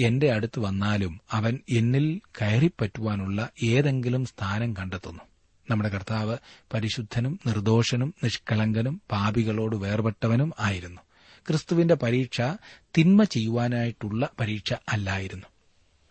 [0.00, 5.20] എന്റെ അടുത്ത് വന്നാലും അവൻ എന്നിൽ കയറിപ്പറ്റുവാനുള്ള ഏതെങ്കിലും സ്ഥാനം കണ്ടെത്തുന്നു.
[5.70, 6.36] നമ്മുടെ കർത്താവ്
[6.74, 11.00] പരിശുദ്ധനും നിർദോഷനും നിഷ്കളങ്കനും പാപികളോട് വേർപെട്ടവനും ആയിരുന്നു.
[11.48, 12.40] ക്രിസ്തുവിന്റെ പരീക്ഷ
[12.98, 15.46] തിന്മ ചെയ്യുവാനായിട്ടുള്ള പരീക്ഷ അല്ലായിരുന്നു.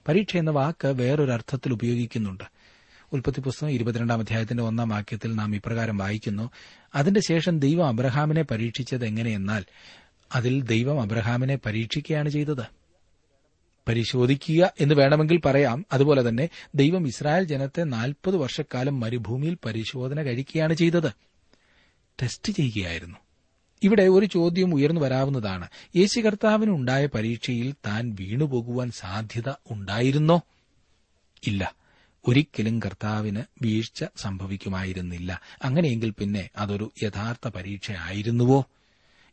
[0.07, 2.43] പരീക്ഷ എന്ന വാക്ക് വേറൊരർത്ഥത്തിൽ ഉപയോഗിക്കുന്നുണ്ട്.
[3.13, 6.49] ഉൽപ്പത്തി പുസ്തകം ഇരുപത്തിരണ്ടാം അധ്യായത്തിന്റെ ഒന്നാം വാക്യത്തിൽ നാം ഇപ്രകാരം വായിക്കുന്നു
[6.95, 9.65] അതിന്റെ ശേഷം ദൈവം അബ്രഹാമിനെ പരീക്ഷിച്ചത് എങ്ങനെയെന്നാൽ
[10.35, 12.79] അതിൽ ദൈവം അബ്രഹാമിനെ പരീക്ഷിക്കുകയാണ് ചെയ്തത്.
[13.87, 15.85] പരിശോധിക്കുക എന്ന് വേണമെങ്കിൽ പറയാം.
[15.91, 21.11] അതുപോലെ തന്നെ ദൈവം ഇസ്രായേൽ ജനത്തെ നാൽപ്പത് വർഷക്കാലം മരുഭൂമിയിൽ പരിശോധന കഴിക്കുകയാണ് ചെയ്തത്.
[22.21, 23.17] ടെസ്റ്റ് ചെയ്യുകയായിരുന്നു.
[23.83, 25.67] ഇവിടെ ഒരു ചോദ്യം ഉയർന്നു വരാവുന്നതാണ്.
[25.95, 30.41] യേശു കർത്താവിന് ഉണ്ടായ പരീക്ഷയിൽ താൻ വീണുപോകുവാൻ സാധ്യത ഉണ്ടായിരുന്നോ?
[31.47, 31.75] ഇല്ല.
[32.27, 35.41] ഒരിക്കലും കർത്താവിന് വീഴ്ച സംഭവിക്കുമായിരുന്നില്ല.
[35.63, 38.65] അങ്ങനെയെങ്കിൽ പിന്നെ അതൊരു യഥാർത്ഥ പരീക്ഷ ആയിരുന്നുവോ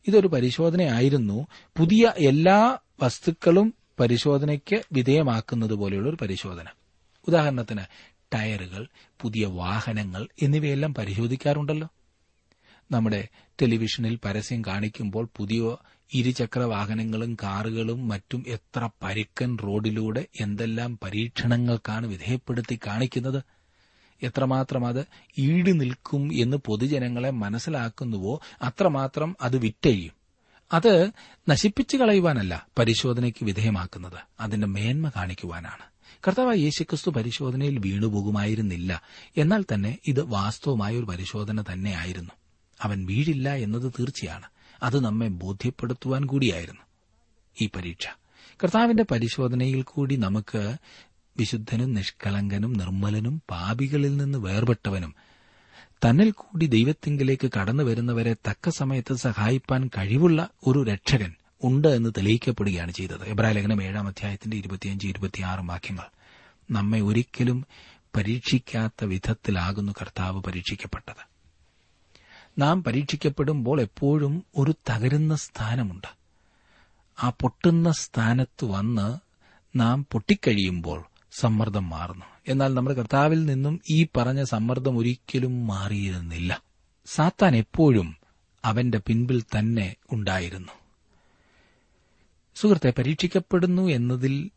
[0.06, 1.46] ഇതൊരു പരിശോധനയായിരുന്നു.
[1.76, 6.64] പുതിയ എല്ലാ വസ്തുക്കളും പരിശോധനയ്ക്ക് വിധേയമാക്കുന്നത് പോലെയുള്ള ഒരു പരിശോധന.
[7.28, 7.80] ഉദാഹരണത്തിന്
[8.34, 8.86] ടയറുകൾ
[9.20, 11.88] പുതിയ വാഹനങ്ങൾ എന്നിവയെല്ലാം പരിശോധിക്കാറുണ്ടല്ലോ.
[12.90, 13.28] നമ്മുടെ
[13.62, 15.76] ടെലിവിഷനിൽ പരസ്യം കാണിക്കുമ്പോൾ പുതിയ
[16.14, 23.42] ഇരുചക്ര വാഹനങ്ങളും കാറുകളും മറ്റും എത്ര പരുക്കൻ റോഡിലൂടെ എന്തെല്ലാം പരീക്ഷണങ്ങൾക്കാണ് വിധേയപ്പെടുത്തി കാണിക്കുന്നത്?
[24.22, 25.06] എത്രമാത്രം അത്
[25.38, 30.12] ഈട് നിൽക്കും എന്ന് പൊതുജനങ്ങളെ മനസ്സിലാക്കുന്നുവോ അത്രമാത്രം അത് വിറ്റഴിയും.
[30.72, 31.10] അത്
[31.48, 34.20] നശിപ്പിച്ചു കളയുവാനല്ല പരിശോധനയ്ക്ക് വിധേയമാക്കുന്നത്.
[34.40, 35.96] അതിന്റെ മേന്മ കാണിക്കുവാനാണ്.
[36.26, 39.02] കർത്താവ് യേശുക്രിസ്തു പരിശോധനയിൽ വീണുപോകുമായിരുന്നില്ല.
[39.36, 42.30] എന്നാൽ തന്നെ ഇത് വാസ്തവമായ ഒരു പരിശോധന തന്നെയായിരുന്നു.
[42.82, 44.46] അവൻ വീഴില്ല എന്നത് തീർച്ചയാണ്.
[44.82, 46.80] അത് നമ്മെ ബോധ്യപ്പെടുത്തുവാൻ കൂടിയായിരുന്നു.
[47.60, 48.06] ഈ പരീക്ഷ.
[48.64, 50.76] കർത്താവിന്റെ പരിശോധനയിൽ കൂടി നമുക്ക്
[51.38, 55.14] വിശുദ്ധനും നിഷ്കളങ്കനും നിർമ്മലനും പാപികളിൽ നിന്ന് വേർപെട്ടവനും.
[55.88, 63.24] തന്നിൽ കൂടി ദൈവത്തിങ്കിലേക്ക് കടന്നു വരുന്നവരെ തക്ക സമയത്ത് സഹായിപ്പാൻ കഴിവുള്ള ഒരു രക്ഷകൻ ഉണ്ട് എന്ന് തെളിയിക്കപ്പെടുകയാണ് ചെയ്തത്.
[63.24, 66.02] എബ്രാലേഖനം ലേഖനം ഏഴാം അധ്യായത്തിന്റെ ഇരുപത്തിയഞ്ച് ഇരുപത്തിയാറ് വാക്യങ്ങൾ.
[66.70, 67.66] നമ്മെ ഒരിക്കലും
[68.16, 71.28] പരീക്ഷിക്കാത്ത വിധത്തിലാകുന്നു കർത്താവ് പരീക്ഷിക്കപ്പെട്ടത്.
[72.58, 76.16] നാം പരീക്ഷിക്കപ്പെടുമ്പോൾ എപ്പോഴും ഒരു തകരുന്ന സ്ഥാനമുണ്ട്.
[77.22, 79.18] ആ പൊട്ടുന്ന സ്ഥാനത്ത് വന്ന്
[79.78, 81.04] നാം പൊട്ടിക്കഴിയുമ്പോൾ
[81.38, 82.24] സമ്മർദ്ദം മാറുന്നു.
[82.48, 86.62] എന്നാൽ നമ്മുടെ കർത്താവിൽ നിന്നും ഈ പറഞ്ഞ സമ്മർദ്ദം ഒരിക്കലും മാറിയിരുന്നില്ല.
[87.06, 88.16] സാത്താൻ എപ്പോഴും
[88.64, 90.72] അവന്റെ പിൻപിൽ തന്നെ ഉണ്ടായിരുന്നു.
[92.54, 94.50] സുഹൃത്തെ പരീക്ഷിക്കപ്പെടുന്നു എന്നതിൽ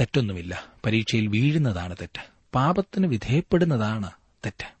[0.00, 0.64] തെറ്റൊന്നുമില്ല.
[0.86, 2.32] പരീക്ഷയിൽ വീഴുന്നതാണ് തെറ്റ്.
[2.54, 4.10] പാപത്തിന് വിധേയപ്പെടുന്നതാണ്
[4.46, 4.74] തെറ്റ്.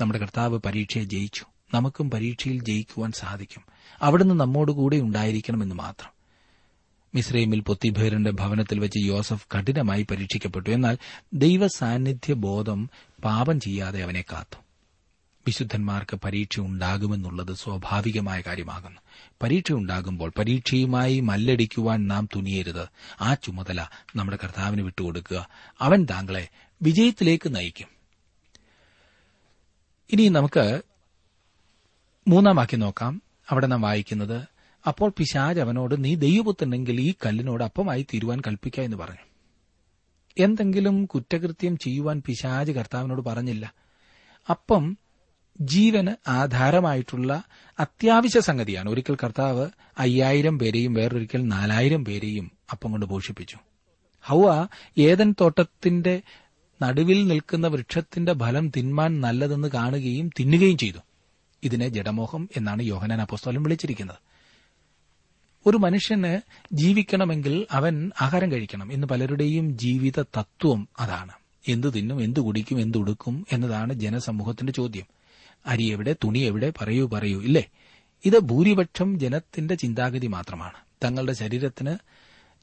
[0.00, 1.44] നമ്മുടെ കർത്താവ് പരീക്ഷയെ ജയിച്ചു.
[1.74, 3.62] നമുക്കും പരീക്ഷയിൽ ജയിക്കുവാൻ സാധിക്കും.
[4.02, 6.21] അവിടുന്ന് നമ്മോടുകൂടെ ഉണ്ടായിരിക്കണമെന്ന് മാത്രം.
[7.14, 10.70] മിസ്രൈമിൽ പൊത്തിഭേറിന്റെ ഭവനത്തിൽ വെച്ച് യോസഫ് കഠിനമായി പരീക്ഷിക്കപ്പെട്ടു.
[10.70, 10.98] എന്നാൽ
[11.32, 12.90] ദൈവ സാന്നിധ്യ ബോധം
[13.24, 14.62] പാപം ചെയ്യാതെ അവനെ കാത്തു.
[15.46, 19.00] വിശുദ്ധന്മാർക്ക് പരീക്ഷ ഉണ്ടാകുമെന്നുള്ളത് സ്വാഭാവികമായ കാര്യമാകുന്നു.
[19.42, 22.88] പരീക്ഷയുണ്ടാകുമ്പോൾ പരീക്ഷയുമായി മല്ലടിക്കുവാൻ നാം തുനിയരുത്.
[23.20, 25.48] ആ ചുമതല നമ്മുടെ കർത്താവിന് വിട്ടുകൊടുക്കുക.
[25.80, 26.48] അവൻ താങ്കളെ
[26.82, 27.88] വിജയത്തിലേക്ക് നയിക്കും.
[30.12, 30.82] ഇനി നമുക്ക്
[32.28, 33.22] മൂന്നാം വാക്യം നോക്കാം.
[33.50, 34.51] അവിടെ നാം വായിക്കുന്നത്
[34.86, 39.32] അപ്പോൾ പിശാജ് അവനോട് നീ ദൈവപുത്രനെങ്കിൽ ഈ കല്ലിനോട് അപ്പമായി തീരുവാൻ കൽപ്പിക്ക എന്ന് പറഞ്ഞു.
[40.38, 43.74] എന്തെങ്കിലും കുറ്റകൃത്യം ചെയ്യുവാൻ പിശാജ് കർത്താവിനോട് പറഞ്ഞില്ല.
[44.50, 44.98] അപ്പം
[45.60, 47.44] ജീവന് ആധാരമായിട്ടുള്ള
[47.80, 48.90] അത്യാവശ്യ സംഗതിയാണ്.
[48.90, 49.66] ഒരിക്കൽ കർത്താവ്
[49.98, 53.56] അയ്യായിരം പേരെയും വേറൊരിക്കൽ നാലായിരം പേരെയും അപ്പം കൊണ്ട് പോഷിപ്പിച്ചു.
[54.22, 54.68] ഹൗവ
[54.98, 56.22] ഏതൻ തോട്ടത്തിന്റെ
[56.82, 60.98] നടുവിൽ നിൽക്കുന്ന വൃക്ഷത്തിന്റെ ഫലം തിന്മാൻ നല്ലതെന്ന് കാണുകയും തിന്നുകയും ചെയ്തു.
[61.62, 64.31] ഇതിനെ ജഡമോഹം എന്നാണ് യോഹനാൻ അപ്പോസ്തോലം വിളിച്ചിരിക്കുന്നത്.
[65.66, 66.40] ഒരു മനുഷ്യന്
[66.72, 71.32] ജീവിക്കണമെങ്കിൽ അവൻ ആഹാരം കഴിക്കണം ഇന്ന് പലരുടെയും ജീവിത തത്വം അതാണ്.
[71.68, 75.06] എന്തു തിന്നും എന്തു കുടിക്കും എന്തുടുക്കും എന്നതാണ് ജനസമൂഹത്തിന്റെ ചോദ്യം.
[75.66, 77.64] അരി എവിടെ തുണി എവിടെ പറയൂ പറയൂ ഇല്ലേ?
[78.24, 80.78] ഇത് ഭൂരിപക്ഷം ജനത്തിന്റെ ചിന്താഗതി മാത്രമാണ്.
[81.04, 81.96] തങ്ങളുടെ ശരീരത്തിന്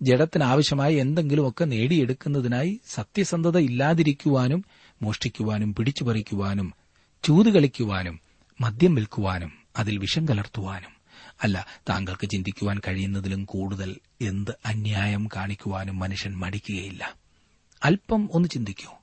[0.01, 4.65] ജഡത്തിന് ആവശ്യമായ എന്തെങ്കിലുമൊക്കെ നേടിയെടുക്കുന്നതിനായി സത്യസന്ധത ഇല്ലാതിരിക്കുവാനും
[5.01, 6.73] മോഷ്ടിക്കുവാനും പിടിച്ചുപറിക്കുവാനും
[7.23, 8.19] ചൂത് കളിക്കുവാനും
[8.62, 10.98] മദ്യം വിൽക്കുവാനും അതിൽ വിഷം കലർത്തുവാനും
[11.43, 17.13] അല്ല താങ്കൾക്ക് ചിന്തിക്കുവാൻ കഴിയുന്നതിലും കൂടുതൽ എന്ത് അന്യായം കാണിക്കുവാനും മനുഷ്യൻ മടിക്കുകയില്ല.
[17.84, 18.93] അല്പം ഒന്ന് ചിന്തിക്കൂ.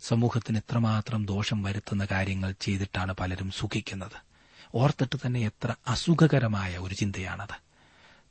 [0.00, 4.28] സമൂഹത്തിന് എത്രമാത്രം ദോഷം വരുത്തുന്ന കാര്യങ്ങൾ ചെയ്തിട്ടാണ് പലരും സുഖിക്കുന്നത്.
[4.74, 7.68] ഓർത്തിട്ട് തന്നെ എത്ര അസുഖകരമായ ഒരു ചിന്തയാണത്.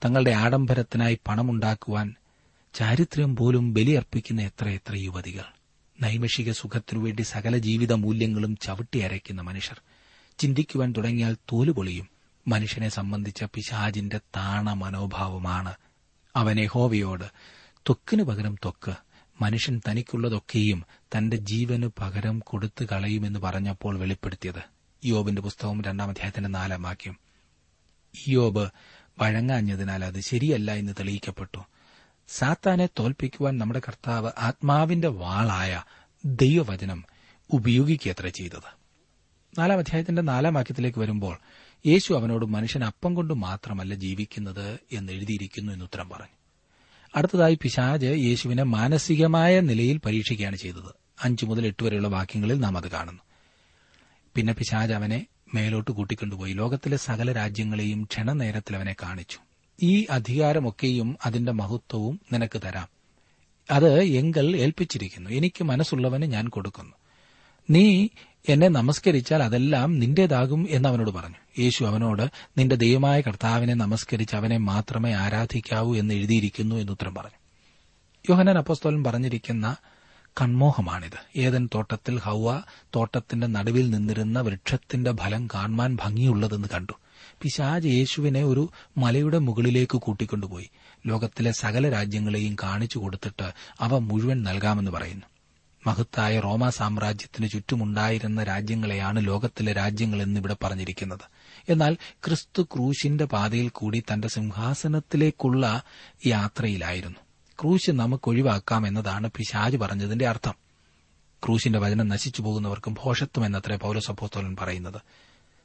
[0.05, 2.15] തങ്ങളുടെ ആഡംബരത്തിനായി പണമുണ്ടാക്കുവാൻ
[2.73, 5.43] ചാരിത്രം പോലും ബലിയർപ്പിക്കുന്ന എത്രയെത്ര യുവതികൾ.
[6.01, 9.81] നൈമിഷിക സുഖത്തിനുവേണ്ടി സകല ജീവിത മൂല്യങ്ങളും ചവിട്ടിയരയ്ക്കുന്ന മനുഷ്യർ.
[10.37, 12.16] ചിന്തിക്കുവാൻ തുടങ്ങിയാൽ തോലുപൊളിയും.
[12.47, 15.73] മനുഷ്യനെ സംബന്ധിച്ച പിശാജിന്റെ താണ മനോഭാവമാണ്.
[16.35, 17.23] അവനെ ഹോവയോട്
[17.77, 18.93] ത്വക്കിനു പകരം ത്വക്ക്.
[19.41, 20.83] മനുഷ്യൻ തനിക്കുള്ളതൊക്കെയും
[21.17, 24.61] തന്റെ ജീവന് പകരം കൊടുത്തു കളയുമെന്ന് പറഞ്ഞപ്പോൾ വെളിപ്പെടുത്തിയത്.
[25.05, 27.17] യോബിന്റെ പുസ്തകം രണ്ടാം അധ്യായത്തിന്റെ നാലാം വാക്യം.
[28.27, 28.69] യോബ്
[29.19, 31.59] വഴങ്ങാഞ്ഞതിനാൽ അത് ശരിയല്ല എന്ന് തെളിയിക്കപ്പെട്ടു.
[32.27, 35.83] സാത്താനെ തോൽപ്പിക്കുവാൻ നമ്മുടെ കർത്താവ് ആത്മാവിന്റെ വാളായ
[36.25, 37.05] ദൈവവചനം
[37.53, 38.77] ഉപയോഗിക്കുകയത്ര ചെയ്തത്.
[39.59, 41.39] നാലാം അധ്യായത്തിന്റെ നാലാം വാക്യത്തിലേക്ക് വരുമ്പോൾ
[41.85, 46.37] യേശു അവനോട് മനുഷ്യൻ അപ്പം കൊണ്ട് മാത്രമല്ല ജീവിക്കുന്നത് എന്ന് എഴുതിയിരിക്കുന്നു എന്ന് ഉത്തരം പറഞ്ഞു.
[47.15, 50.95] അടുത്തതായി പിശാജ് യേശുവിനെ മാനസികമായ നിലയിൽ പരീക്ഷിക്കുകയാണ് ചെയ്തത്.
[51.23, 53.21] അഞ്ചു മുതൽ എട്ട് വരെയുള്ള വാക്യങ്ങളിൽ നാം അത് കാണുന്നു.
[54.35, 56.53] പിന്നെ പിശാജ് അവനെ മേലോട്ട് കൂട്ടിക്കൊണ്ടുപോയി.
[56.53, 59.37] ലോകത്തിലെ സകല രാജ്യങ്ങളെയും ക്ഷണനേരത്തിൽ അവനെ കാണിച്ചു.
[59.83, 62.87] ഈ അധികാരമൊക്കെയും അതിന്റെ മഹത്വവും നിനക്ക് തരാം.
[63.71, 65.29] അത് എങ്കൽ ഏൽപ്പിച്ചിരിക്കുന്നു.
[65.29, 66.93] എനിക്ക് മനസ്സുള്ളവന് ഞാൻ കൊടുക്കുന്നു.
[67.69, 68.07] നീ
[68.49, 71.35] എന്നെ നമസ്കരിച്ചാൽ അതെല്ലാം നിന്റേതാകും എന്ന് അവനോട് പറഞ്ഞു.
[71.59, 77.39] യേശു അവനോട് നിന്റെ ദൈവമായ കർത്താവിനെ നമസ്കരിച്ച് അവനെ മാത്രമേ ആരാധിക്കാവൂ എന്ന് എഴുതിയിരിക്കുന്നു എന്ന് ഉത്തരം പറഞ്ഞു.
[78.29, 79.75] യോഹനാൻ അപ്പോസ്തോലൻ പറഞ്ഞിരിക്കുന്ന
[80.41, 81.39] കൺമോഹമാണിത്.
[81.39, 82.61] ഏതൻ തോട്ടത്തിൽ ഹൗവ
[82.95, 86.93] തോട്ടത്തിന്റെ നടുവിൽ നിന്നിരുന്ന വൃക്ഷത്തിന്റെ ഫലം കാണുവാൻ ഭംഗിയുള്ളതെന്ന് കണ്ടു.
[87.41, 90.69] പിശാജ് യേശുവിനെ ഒരു മലയുടെ മുകളിലേക്ക് കൂട്ടിക്കൊണ്ടുപോയി.
[91.07, 93.51] ലോകത്തിലെ സകല രാജ്യങ്ങളെയും കാണിച്ചു കൊടുത്തിട്ട്
[93.81, 95.25] അവ മുഴുവൻ നൽകാമെന്ന് പറയുന്നു.
[95.87, 101.19] മഹത്തായ റോമാ സാമ്രാജ്യത്തിന് ചുറ്റുമുണ്ടായിരുന്ന രാജ്യങ്ങളെയാണ് ലോകത്തിലെ രാജ്യങ്ങൾ എന്നിവിടെ പറഞ്ഞിരിക്കുന്നത്.
[101.69, 105.83] എന്നാൽ ക്രിസ്തു ക്രൂശിന്റെ പാതയിൽ കൂടി തന്റെ സിംഹാസനത്തിലേക്കുള്ള
[106.25, 107.19] യാത്രയിലായിരുന്നു.
[107.61, 110.53] ക്രൂശ് നമുക്ക് ഒഴിവാക്കാം എന്നതാണ് പിശാജ് പറഞ്ഞതിന്റെ അർത്ഥം.
[111.45, 115.01] ക്രൂശിന്റെ വചനം നശിച്ചു പോകുന്നവർക്കും ഭോഷത്വം എന്നത്രേ പൌരസഭോത്തോലൻ പറയുന്നത്.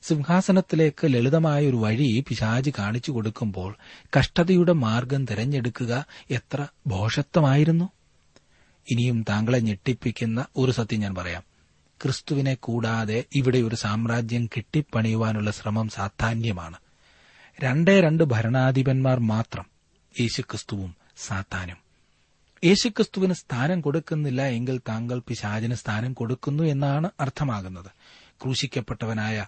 [0.03, 3.77] സിംഹാസനത്തിലേക്ക് ലളിതമായ ഒരു വഴി പിശാജ് കാണിച്ചു കൊടുക്കുമ്പോൾ
[4.19, 7.89] കഷ്ടതയുടെ മാർഗം തിരഞ്ഞെടുക്കുക എത്ര ഭോഷത്വമായിരുന്നു?
[8.91, 11.43] ഇനിയും താങ്കളെ ഞെട്ടിപ്പിക്കുന്ന ഒരു സത്യം ഞാൻ പറയാം.
[12.03, 16.77] ക്രിസ്തുവിനെ കൂടാതെ ഇവിടെ ഒരു സാമ്രാജ്യം കെട്ടിപ്പണിയുവാനുള്ള ശ്രമം സാധാന്യമാണ്
[17.61, 19.67] രണ്ടേ രണ്ട് ഭരണാധിപന്മാർ മാത്രം
[20.21, 21.77] യേശുക്രിസ്തുവും സാത്താനും.
[22.65, 27.91] യേശുക്രിസ്തുവിന് സ്ഥാനം കൊടുക്കുന്നില്ല എങ്കിൽ താങ്കൾ പിശാചിന് സ്ഥാനം കൊടുക്കുന്നു എന്നാണ് അർത്ഥമാകുന്നത്.
[28.43, 29.47] ക്രൂശിക്കപ്പെട്ടവനായ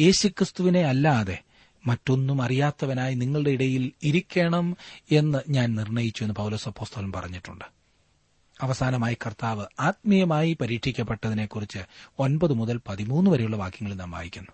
[0.00, 1.38] യേശുക്രിസ്തുവിനെ അല്ലാതെ
[1.86, 4.76] മറ്റൊന്നും അറിയാത്തവനായി നിങ്ങളുടെ ഇടയിൽ ഇരിക്കണം
[5.12, 7.75] എന്ന് ഞാൻ നിർണയിച്ചു എന്ന് പൌലസപ്പോസ്തോലൻ പറഞ്ഞിട്ടുണ്ട്.
[8.60, 11.78] അവസാനമായി കർത്താവ് ആത്മീയമായി പരീക്ഷിക്കപ്പെട്ടതിനെക്കുറിച്ച്
[12.18, 14.50] ഒൻപത് മുതൽ പതിമൂന്ന് വരെയുള്ള വാക്യങ്ങൾ നാം വായിക്കുന്നു.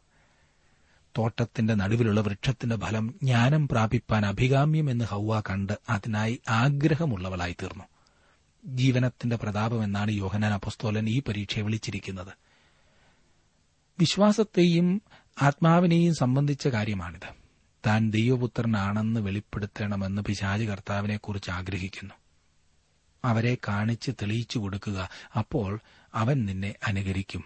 [1.18, 7.84] തോട്ടത്തിന്റെ നടുവിലുള്ള വൃക്ഷത്തിന്റെ ഫലം ജ്ഞാനം പ്രാപിപ്പാൻ അഭികാമ്യം എന്ന് ഹൗവ കണ്ട് അതിനായി ആഗ്രഹമുള്ളവളായി തീർന്നു.
[8.66, 12.32] ജീവനത്തിന്റെ പ്രതാപമെന്നാണ് യോഹനാൻ അപ്പസ്തോലൻ ഈ പരീക്ഷയെ വിളിച്ചിരിക്കുന്നത്.
[13.98, 15.02] വിശ്വാസത്തെയും
[15.42, 17.34] ആത്മാവിനെയും സംബന്ധിച്ച കാര്യമാണിത്.
[17.86, 22.14] താൻ ദൈവപുത്രനാണെന്ന് വെളിപ്പെടുത്തണമെന്ന് പിശാചി കർത്താവിനെക്കുറിച്ച് ആഗ്രഹിക്കുന്നു.
[23.24, 25.08] അവരെ കാണിച്ച് തെളിയിച്ചു കൊടുക്കുക.
[25.38, 25.80] അപ്പോൾ
[26.14, 27.44] അവൻ നിന്നെ അനുകരിക്കും.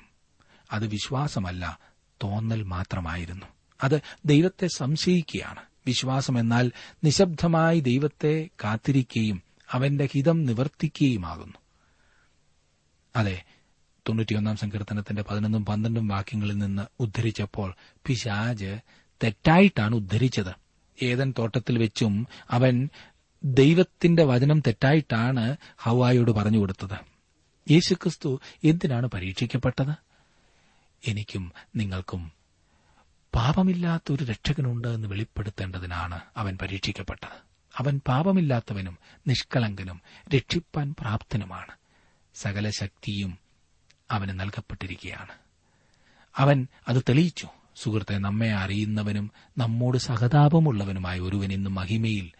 [0.73, 1.79] അത് വിശ്വാസമല്ല
[2.25, 3.47] തോന്നൽ മാത്രമായിരുന്നു.
[3.85, 5.61] അത് ദൈവത്തെ സംശയിക്കുകയാണ്.
[5.87, 6.73] വിശ്വാസം എന്നാൽ
[7.05, 11.59] നിശബ്ദമായി ദൈവത്തെ കാത്തിരിക്കുകയും അവന്റെ ഹിതം നിവർത്തിക്കുകയുമാകുന്നു.
[13.17, 13.45] അതെ
[14.09, 17.75] തൊണ്ണൂറ്റിയൊന്നാം സങ്കീർത്തനത്തിന്റെ പതിനൊന്നും പന്ത്രണ്ടും വാക്യങ്ങളിൽ നിന്ന് ഉദ്ധരിച്ചപ്പോൾ
[18.07, 18.79] പിശാജ്
[19.25, 20.67] തെറ്റായിട്ടാണ് ഉദ്ധരിച്ചത്.
[21.03, 22.89] ഏതൻ തോട്ടത്തിൽ വെച്ചും അവൻ
[23.47, 26.99] ദൈവത്തിന്റെ വചനം തെറ്റായിട്ടാണ് ഹവായോട് പറഞ്ഞു കൊടുത്തത്.
[27.71, 29.95] യേശുക്രിസ്തു എന്തിനാണ് പരീക്ഷിക്കപ്പെട്ടത്?
[31.09, 32.33] എനിക്കും നിങ്ങൾക്കും
[33.35, 37.43] പാപമില്ലാത്ത ഒരു രക്ഷകനുണ്ട് എന്ന് വെളിപ്പെടുത്തേണ്ടതിനാണ് അവൻ പരീക്ഷിക്കപ്പെട്ടത്.
[37.77, 40.01] അവൻ പാപമില്ലാത്തവനും നിഷ്കളങ്കനും
[40.37, 41.73] രക്ഷിപ്പാൻ പ്രാപ്തനുമാണ്.
[42.35, 43.39] സകല ശക്തിയും
[44.11, 45.33] അവന് നൽകപ്പെട്ടിരിക്കുകയാണ്.
[46.37, 47.49] അവൻ അത് തെളിയിച്ചു.
[47.77, 52.31] സുഹൃത്തെ നമ്മെ അറിയുന്നവനും നമ്മോട് സഹതാപമുള്ളവനുമായ ഒരുവൻ ഇന്ന് മഹിമയിൽ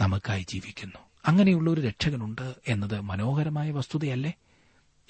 [0.00, 0.98] നമുക്കായി ജീവിക്കുന്നു.
[1.26, 4.32] അങ്ങനെയുള്ള ഒരു രക്ഷകനുണ്ട് എന്നത് മനോഹരമായ വസ്തുതയല്ലേ?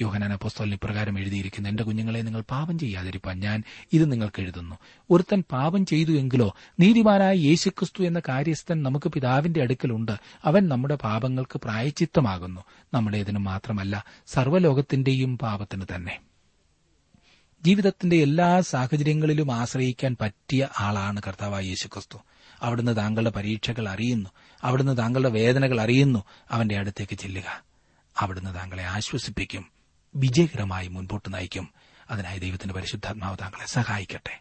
[0.00, 3.40] യോഹനാന പുസ്തകം ഇപ്രകാരം എഴുതിയിരിക്കുന്നു എന്റെ കുഞ്ഞുങ്ങളെ നിങ്ങൾ പാപം ചെയ്യാതിരിപ്പാൻ.
[3.40, 4.76] ഞാൻ ഇത് നിങ്ങൾക്ക് എഴുതുന്നു.
[5.10, 10.12] ഒരുത്തൻ പാപം ചെയ്തു എങ്കിലോ നീതിമാനായ യേശുക്രിസ്തു എന്ന കാര്യസ്ഥൻ നമുക്ക് പിതാവിന്റെ അടുക്കലുണ്ട്.
[10.44, 12.60] അവൻ നമ്മുടെ പാപങ്ങൾക്ക് പ്രായച്ചിത്തമാകുന്നു.
[12.94, 16.20] നമ്മുടേതിന് മാത്രമല്ല സർവലോകത്തിന്റെയും പാപത്തിന് തന്നെ.
[17.62, 22.18] ജീവിതത്തിന്റെ എല്ലാ സാഹചര്യങ്ങളിലും ആശ്രയിക്കാൻ പറ്റിയ ആളാണ് കർത്താവായ യേശുക്രിസ്തു.
[22.62, 24.30] അവിടുന്ന് താങ്കളുടെ പരീക്ഷകൾ അറിയുന്നു.
[24.64, 26.24] അവിടുന്ന് താങ്കളുടെ വേദനകൾ അറിയുന്നു.
[26.50, 27.64] അവന്റെ അടുത്തേക്ക് ചെല്ലുക.
[28.18, 29.70] അവിടുന്ന് താങ്കളെ ആശ്വസിപ്പിക്കും.
[30.16, 31.72] വിജയകരമായി മുൻപോട്ട് നയിക്കും.
[32.10, 34.40] അതിനായി ദൈവത്തിന്റെ പരിശുദ്ധാത്മാവ് താങ്കളെ സഹായിക്കട്ടെ.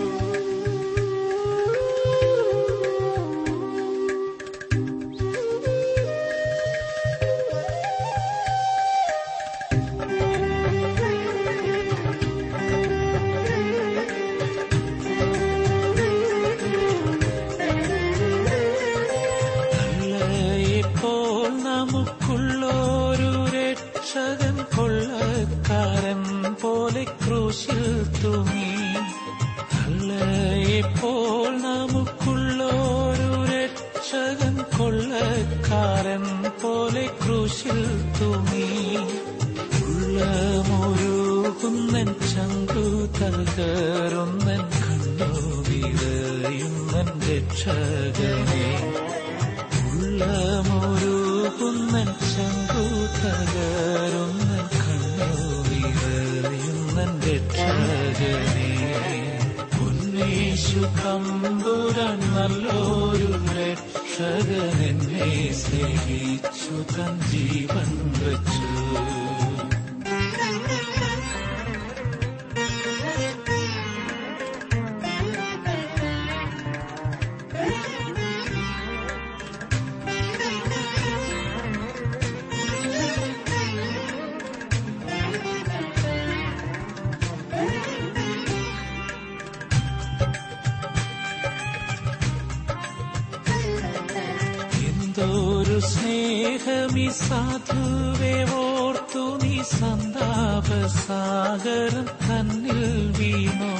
[41.68, 42.84] ഉള്ളമൊരുകുന്നൻ ചങ്കു
[43.18, 48.68] തകരുന്നൻ കണ്ണു വിറയുന്നൻ രക്ഷകനെ.
[49.92, 52.84] ഉള്ളമൊരുകുന്നൻ ചങ്കു
[53.20, 55.30] തകരുന്നൻ കണ്ടോ
[55.68, 58.72] വിറയുന്നൻ രക്ഷകനെ.
[59.80, 68.47] ഉന്നേശു തമ്പുരാൻ നല്ലൊരു രക്ഷകനെന്നെ സ്നേഹിച്ചു തൻ ജീവൻ വച്ചു.
[96.68, 101.06] സ്നേഹമി സാധുവേ ഓർത്തു നീ സന്താപസാഗരം
[102.24, 102.80] തന്നിൽ
[103.18, 103.70] വീണു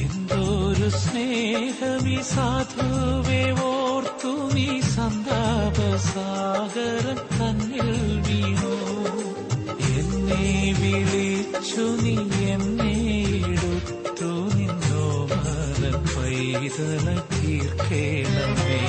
[0.00, 6.00] എന്തൊരു സ്നേഹമി സാധുവേ ഓർത്തു നീ സന്താപസാഗരം
[7.36, 7.92] തന്നിൽ
[8.26, 8.74] വീണു
[9.94, 10.42] എന്നെ
[10.80, 12.16] വിളിച്ചു നീ
[12.54, 12.92] എന്നെ
[13.52, 16.34] എടുത്തു നിന്നോ മലപ്പൈ
[16.66, 18.82] പൈതലായി തീർക്കേണമേ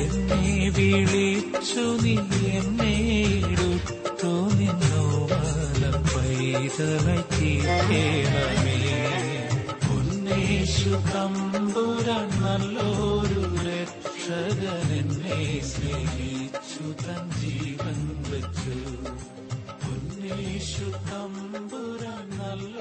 [0.00, 2.14] എന്നെ വിളിച്ചു നീ
[2.58, 2.94] എന്നെ
[3.52, 5.04] എടുത്തു നിന്നോ.
[5.30, 8.78] വലം പൈതലായി തീർക്കേണമേ
[9.96, 17.98] ഉന്നേശു തമ്പുരാൻ നല്ലൊരു രക്ഷകൻ എന്നെ സ്നേഹിച്ചു തൻ ജീവൻ
[18.30, 18.78] വെച്ചു.
[19.92, 22.76] ഉന്നേശു തമ്പുരാൻ നല്ല